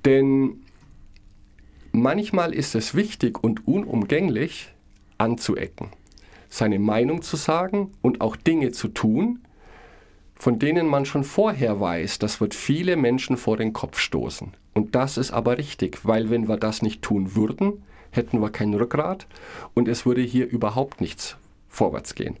[0.05, 0.61] Denn
[1.91, 4.73] manchmal ist es wichtig und unumgänglich,
[5.17, 5.89] anzuecken,
[6.49, 9.39] seine Meinung zu sagen und auch Dinge zu tun,
[10.41, 14.53] von denen man schon vorher weiß, das wird viele Menschen vor den Kopf stoßen.
[14.73, 18.73] Und das ist aber richtig, weil wenn wir das nicht tun würden, hätten wir kein
[18.73, 19.27] Rückgrat
[19.75, 22.37] und es würde hier überhaupt nichts vorwärts gehen.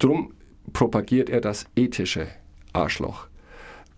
[0.00, 0.34] Drum
[0.72, 2.26] propagiert er das ethische
[2.72, 3.28] Arschloch.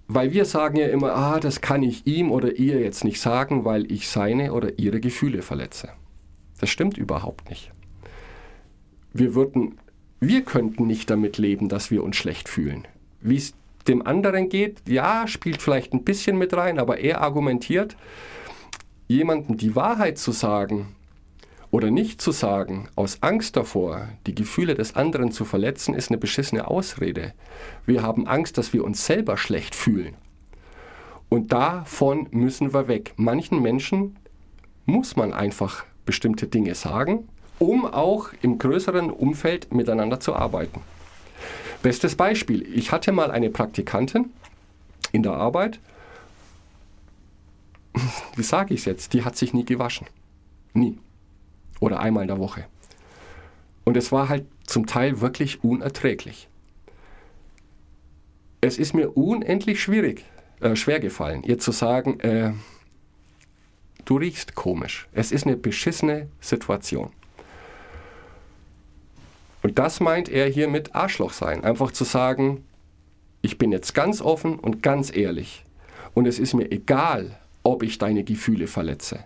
[0.07, 3.65] Weil wir sagen ja immer, ah, das kann ich ihm oder ihr jetzt nicht sagen,
[3.65, 5.89] weil ich seine oder ihre Gefühle verletze.
[6.61, 7.73] Das stimmt überhaupt nicht.
[9.15, 9.79] Wir würden,
[10.21, 12.87] wir könnten nicht damit leben, dass wir uns schlecht fühlen.
[13.21, 13.55] Wie es
[13.87, 17.97] dem anderen geht, ja, spielt vielleicht ein bisschen mit rein, aber er argumentiert,
[19.09, 20.89] jemandem die Wahrheit zu sagen
[21.71, 26.19] oder nicht zu sagen, aus Angst davor, die Gefühle des anderen zu verletzen, ist eine
[26.19, 27.35] beschissene Ausrede.
[27.85, 30.15] Wir haben Angst, dass wir uns selber schlecht fühlen.
[31.29, 33.13] Und davon müssen wir weg.
[33.17, 34.17] Manchen Menschen
[34.85, 40.81] muss man einfach bestimmte Dinge sagen, um auch im größeren Umfeld miteinander zu arbeiten.
[41.83, 44.31] Bestes Beispiel, ich hatte mal eine Praktikantin
[45.13, 45.81] in der Arbeit,
[48.37, 50.07] wie sage ich es jetzt, die hat sich nie gewaschen.
[50.75, 50.99] Nie.
[51.81, 52.67] Oder einmal in der Woche.
[53.85, 56.49] Und es war halt zum Teil wirklich unerträglich.
[58.61, 60.25] Es ist mir unendlich schwierig,
[60.61, 62.53] äh, schwer gefallen, ihr zu sagen, äh,
[64.05, 65.09] du riechst komisch.
[65.13, 67.13] Es ist eine beschissene Situation.
[69.67, 71.65] Und das meint er hier mit Arschloch sein.
[71.65, 72.63] Einfach zu sagen,
[73.43, 75.65] ich bin jetzt ganz offen und ganz ehrlich.
[76.15, 79.25] Und es ist mir egal, ob ich deine Gefühle verletze.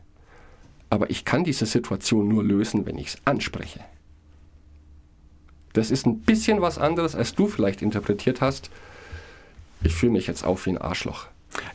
[0.88, 3.80] Aber ich kann diese Situation nur lösen, wenn ich es anspreche.
[5.74, 8.70] Das ist ein bisschen was anderes, als du vielleicht interpretiert hast.
[9.82, 11.26] Ich fühle mich jetzt auf wie ein Arschloch.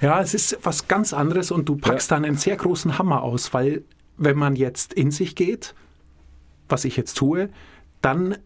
[0.02, 2.18] Ja, es ist was ganz anderes und du packst Ja.
[2.18, 3.84] dann einen sehr großen Hammer aus, weil
[4.18, 5.76] wenn man jetzt in sich geht,
[6.68, 7.50] was ich jetzt tue,
[8.02, 8.40] dann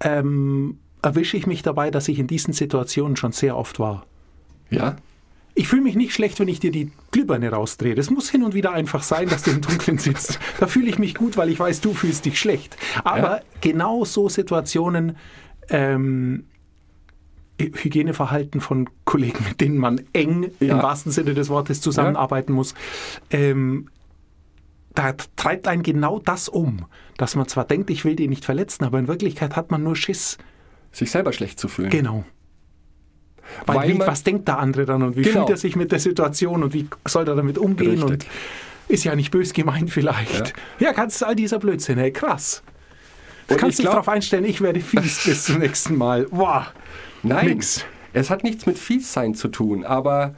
[0.00, 4.06] ähm, erwische ich mich dabei, dass ich in diesen Situationen schon sehr oft war.
[4.70, 4.96] Ja?
[5.54, 7.94] Ich fühle mich nicht schlecht, wenn ich dir die Glühbirne rausdrehe.
[7.94, 10.38] Das muss hin und wieder einfach sein, dass du im Dunkeln sitzt.
[10.60, 12.76] Da fühle ich mich gut, weil ich weiß, du fühlst dich schlecht.
[13.04, 13.40] Aber Ja.
[13.62, 15.16] genau so Situationen,
[15.70, 16.44] ähm,
[17.58, 20.82] Hygieneverhalten von Kollegen, mit denen man eng im Ja.
[20.82, 22.74] wahrsten Sinne des Wortes zusammenarbeiten muss,
[23.30, 23.88] ähm,
[24.96, 28.84] da treibt einen genau das um, dass man zwar denkt, ich will den nicht verletzen,
[28.84, 30.38] aber in Wirklichkeit hat man nur Schiss.
[30.90, 31.90] Sich selber schlecht zu fühlen.
[31.90, 32.24] Genau.
[33.66, 35.40] Weil, Weil wie, was denkt der andere dann und wie Genau.
[35.40, 38.10] fühlt er sich mit der Situation und wie soll er damit umgehen Richtig.
[38.10, 38.26] und
[38.88, 40.52] ist ja nicht bös gemeint vielleicht.
[40.80, 42.62] Ja, kannst all dieser Blödsinn, hey, krass.
[43.46, 46.26] Du Und kannst ich dich darauf einstellen, ich werde fies bis zum nächsten Mal.
[46.30, 46.72] Wow.
[47.22, 47.84] Nein, Nix.
[48.12, 50.34] es hat nichts mit Fiessein zu tun, aber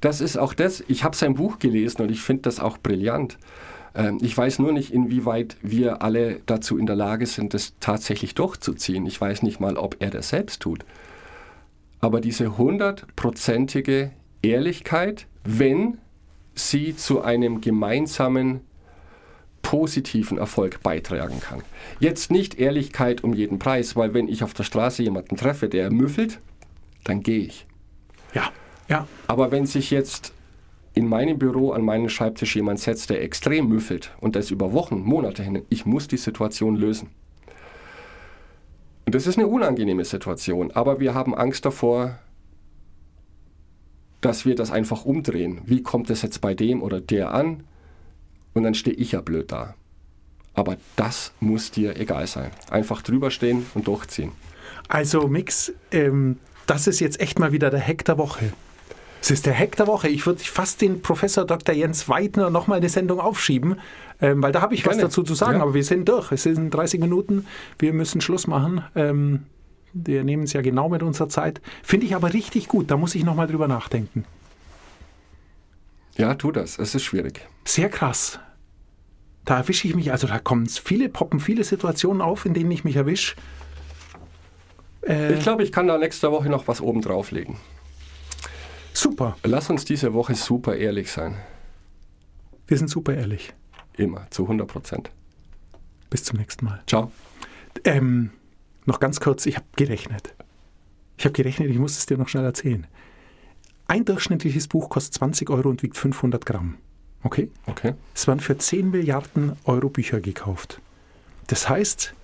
[0.00, 3.38] das ist auch das, ich habe sein Buch gelesen und ich finde das auch brillant.
[3.94, 8.34] Ähm, Ich weiß nur nicht, inwieweit wir alle dazu in der Lage sind, das tatsächlich
[8.34, 9.06] durchzuziehen.
[9.06, 10.84] Ich weiß nicht mal, ob er das selbst tut.
[12.00, 14.10] Aber diese hundertprozentige
[14.42, 15.98] Ehrlichkeit, wenn
[16.54, 18.60] sie zu einem gemeinsamen
[19.62, 21.62] positiven Erfolg beitragen kann.
[22.00, 25.90] Jetzt nicht Ehrlichkeit um jeden Preis, weil wenn ich auf der Straße jemanden treffe, der
[25.90, 26.40] müffelt,
[27.04, 27.66] dann gehe ich.
[28.34, 28.50] Ja,
[28.88, 29.06] ja.
[29.28, 30.32] Aber wenn sich jetzt
[30.94, 35.00] in meinem Büro an meinen Schreibtisch jemand setzt, der extrem müffelt und das über Wochen,
[35.00, 37.08] Monate hin, ich muss die Situation lösen.
[39.06, 42.18] Und das ist eine unangenehme Situation, aber wir haben Angst davor,
[44.20, 45.62] dass wir das einfach umdrehen.
[45.64, 47.64] Wie kommt es jetzt bei dem oder der an?
[48.54, 49.74] und dann stehe ich ja blöd da.
[50.54, 52.50] Aber das muss dir egal sein.
[52.70, 54.32] Einfach drüber stehen und durchziehen.
[54.88, 58.52] Also Mix, ähm, das ist jetzt echt mal wieder der Hack der Woche.
[59.22, 60.08] Es ist der Hack der Woche.
[60.08, 61.72] Ich würde fast den Professor Dr.
[61.72, 63.76] Jens Weidner nochmal eine Sendung aufschieben,
[64.20, 65.04] ähm, weil da habe ich was Gerne.
[65.04, 65.58] dazu zu sagen.
[65.58, 65.62] Ja.
[65.62, 66.32] Aber wir sind durch.
[66.32, 67.46] Es sind 30 Minuten.
[67.78, 68.82] Wir müssen Schluss machen.
[68.96, 69.44] Ähm,
[69.92, 71.60] wir nehmen es ja genau mit unserer Zeit.
[71.84, 72.90] Finde ich aber richtig gut.
[72.90, 74.24] Da muss ich nochmal drüber nachdenken.
[76.16, 76.78] Ja, tu das.
[76.80, 77.46] Es ist schwierig.
[77.64, 78.40] Sehr krass.
[79.44, 82.82] Da erwische ich mich, also da kommen viele, poppen viele Situationen auf, in denen ich
[82.82, 83.36] mich erwische.
[85.06, 87.56] Äh, Ich glaube, ich kann da nächste Woche noch was oben drauflegen.
[88.92, 89.36] Super.
[89.42, 91.36] Lass uns diese Woche super ehrlich sein.
[92.66, 93.52] Wir sind super ehrlich.
[93.96, 95.10] Immer, zu 100 Prozent.
[96.10, 96.82] Bis zum nächsten Mal.
[96.86, 97.10] Ciao.
[97.84, 98.30] Ähm,
[98.84, 100.34] noch ganz kurz, ich habe gerechnet.
[101.16, 102.86] Ich habe gerechnet, ich muss es dir noch schnell erzählen.
[103.86, 106.78] Ein durchschnittliches Buch kostet 20 Euro und wiegt 500 Gramm.
[107.22, 107.50] Okay?
[107.66, 107.94] Okay.
[108.14, 110.80] Es waren für 10 Milliarden Euro Bücher gekauft.
[111.46, 112.14] Das heißt,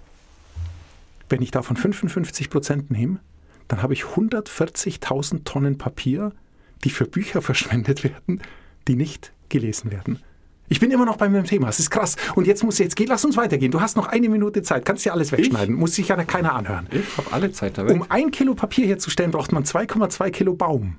[1.28, 3.20] wenn ich davon 55 Prozent nehme,
[3.68, 6.33] dann habe ich 140.000 Tonnen Papier,
[6.84, 8.42] die für Bücher verschwendet werden,
[8.86, 10.18] die nicht gelesen werden.
[10.70, 11.68] Ich bin immer noch bei meinem Thema.
[11.68, 12.16] Es ist krass.
[12.34, 13.70] Und jetzt muss jetzt geht, lass uns weitergehen.
[13.72, 14.84] Du hast noch eine Minute Zeit.
[14.84, 15.74] Kannst dir alles wegschneiden.
[15.74, 16.86] Muss sich ja keiner anhören.
[16.90, 17.90] Ich habe alle Zeit Welt.
[17.90, 20.96] Um ein Kilo Papier herzustellen, braucht man 2,2 Kilo Baum.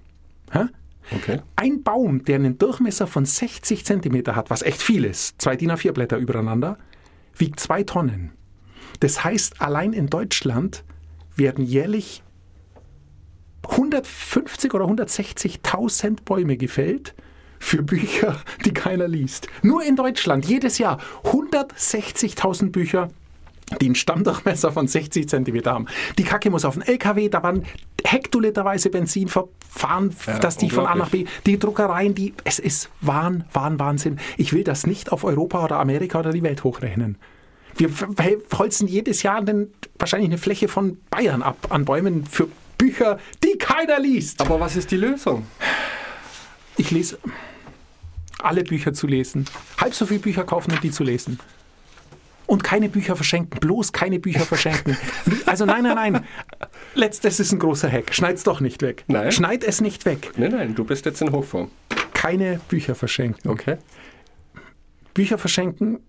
[0.52, 0.66] Hä?
[1.16, 1.42] Okay.
[1.56, 5.72] Ein Baum, der einen Durchmesser von 60 Zentimeter hat, was echt viel ist, zwei DIN
[5.72, 6.78] A4 Blätter übereinander,
[7.36, 8.32] wiegt zwei Tonnen.
[9.00, 10.84] Das heißt, allein in Deutschland
[11.36, 12.24] werden jährlich
[13.68, 17.14] 150 oder 160.000 Bäume gefällt
[17.60, 19.48] für Bücher, die keiner liest.
[19.62, 23.10] Nur in Deutschland jedes Jahr 160.000 Bücher,
[23.82, 25.86] die einen Stammdurchmesser von 60 Zentimeter haben.
[26.18, 27.66] Die Kacke muss auf den LKW, da waren
[28.04, 32.90] hektoliterweise Benzin verfahren, Ja, dass die von A nach B, die Druckereien, die, es ist
[33.02, 34.20] Wahn, Wahn, Wahnsinn.
[34.38, 37.18] Ich will das nicht auf Europa oder Amerika oder die Welt hochrechnen.
[37.76, 37.90] Wir
[38.58, 42.48] holzen jedes Jahr den, wahrscheinlich eine Fläche von Bayern ab an Bäumen für
[42.80, 44.42] Bücher, die keiner liest.
[44.42, 45.46] Aber was ist die Lösung?
[46.78, 47.20] Ich lese
[48.42, 49.46] alle Bücher zu lesen.
[49.78, 51.40] Halb so viele Bücher kaufen und die zu lesen.
[52.46, 53.60] Und keine Bücher verschenken.
[53.60, 54.98] Bloß keine Bücher verschenken.
[55.46, 56.26] Also nein, nein, nein.
[56.94, 58.14] Letzt, das ist ein großer Hack.
[58.14, 59.04] Schneid's doch nicht weg.
[59.08, 59.32] Nein.
[59.32, 60.32] Schneid es nicht weg.
[60.38, 61.72] Nein, nein, du bist jetzt in Hochform.
[62.14, 63.50] Keine Bücher verschenken.
[63.50, 63.78] Okay.
[65.16, 66.00] Bücher verschenken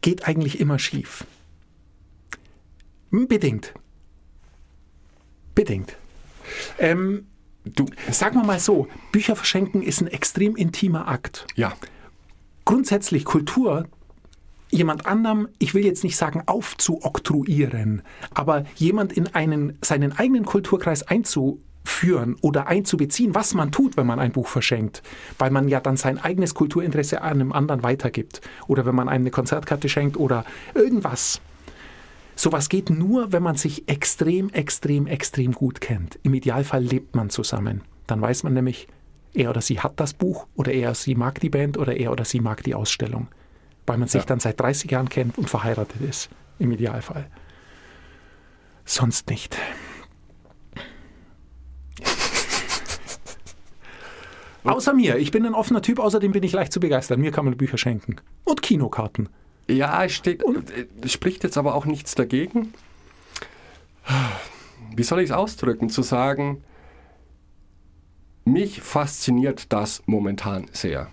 [0.00, 1.26] geht eigentlich immer schief.
[3.10, 3.74] Bedingt.
[5.64, 5.96] Bedingt.
[6.78, 7.26] Ähm,
[7.64, 11.46] Du, sagen wir mal so, Bücher verschenken ist ein extrem intimer Akt.
[11.56, 11.74] ja,
[12.64, 13.86] grundsätzlich Kultur
[14.70, 21.02] jemand anderem, ich will jetzt nicht sagen aufzuoktroyieren, aber jemand in einen, seinen eigenen Kulturkreis
[21.02, 25.02] einzuführen oder einzubeziehen, was man tut, wenn man ein Buch verschenkt,
[25.38, 29.30] weil man ja dann sein eigenes Kulturinteresse einem anderen weitergibt oder wenn man einem eine
[29.32, 30.44] Konzertkarte schenkt oder
[30.74, 31.40] irgendwas.
[32.40, 36.18] Sowas geht nur, wenn man sich extrem, extrem, extrem gut kennt.
[36.22, 37.82] Im Idealfall lebt man zusammen.
[38.06, 38.88] Dann weiß man nämlich,
[39.34, 42.10] er oder sie hat das Buch oder er oder sie mag die Band oder er
[42.12, 43.28] oder sie mag die Ausstellung.
[43.86, 44.26] Weil man sich Ja.
[44.26, 46.30] dann seit 30 Jahren kennt und verheiratet ist.
[46.58, 47.26] Im Idealfall.
[48.86, 49.58] Sonst nicht.
[54.64, 55.18] Außer mir.
[55.18, 57.20] Ich bin ein offener Typ, außerdem bin ich leicht zu begeistern.
[57.20, 58.16] Mir kann man Bücher schenken.
[58.44, 59.28] Und Kinokarten.
[59.70, 60.42] Ja, es steht,
[61.00, 62.74] es spricht jetzt aber auch nichts dagegen.
[64.96, 65.88] Wie soll ich es ausdrücken?
[65.88, 66.64] Zu sagen,
[68.44, 71.08] mich fasziniert das momentan sehr.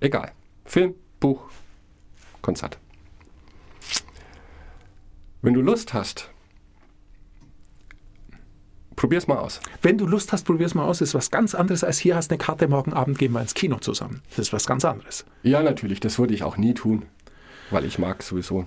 [0.00, 0.32] Egal.
[0.64, 1.48] Film, Buch,
[2.42, 2.78] Konzert.
[5.40, 6.30] Wenn du Lust hast,
[8.94, 9.60] probier's mal aus.
[9.80, 11.00] Wenn du Lust hast, probier's mal aus.
[11.00, 13.78] Ist was ganz anderes als hier hast eine Karte morgen Abend gehen wir ins Kino
[13.78, 14.22] zusammen.
[14.30, 15.24] Das ist was ganz anderes.
[15.42, 17.06] Ja, natürlich, das würde ich auch nie tun,
[17.72, 18.66] weil ich mag sowieso,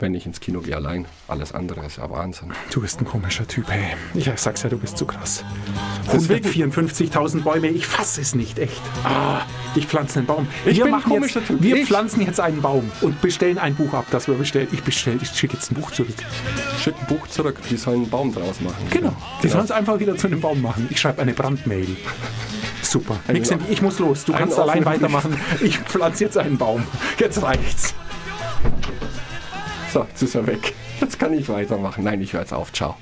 [0.00, 1.06] wenn ich ins Kino gehe allein.
[1.28, 2.52] Alles andere ist ja Wahnsinn.
[2.72, 3.94] Du bist ein komischer Typ, hey.
[4.14, 5.44] Ich sag's ja, du bist zu krass.
[6.12, 8.80] Deswegen- 154.000 Bäume, ich fass es nicht, echt.
[9.04, 9.42] Ah,
[9.76, 10.48] ich pflanze einen Baum.
[10.66, 11.62] Ich wir bin machen jetzt, komischer Typ.
[11.62, 14.66] wir Ich- pflanzen jetzt einen Baum und bestellen ein Buch ab, das wir bestellen.
[14.72, 16.14] Ich bestelle, ich schicke jetzt ein Buch zurück.
[16.82, 18.84] Schick ein Buch zurück, die sollen einen Baum draus machen.
[18.90, 19.14] Genau.
[19.42, 19.52] Die Ja.
[19.52, 20.88] sollen es einfach wieder zu einem Baum machen.
[20.90, 21.96] Ich schreibe eine Brandmail.
[22.82, 23.20] Super.
[23.32, 24.24] Nix, Einen- ich muss los.
[24.24, 25.38] Du kannst allein weitermachen.
[25.62, 26.82] Ich pflanze jetzt einen Baum.
[27.18, 27.94] Jetzt reicht's.
[29.92, 30.72] So, jetzt ist er weg.
[31.02, 32.04] Jetzt kann ich weitermachen.
[32.04, 32.72] Nein, ich höre jetzt auf.
[32.72, 32.96] Ciao.